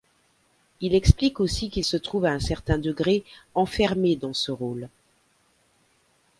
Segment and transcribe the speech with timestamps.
[0.79, 4.89] Il explique aussi qu'il se trouve à un certain degré enfermé dans ce rôle.